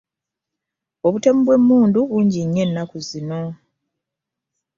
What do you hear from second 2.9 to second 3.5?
zino.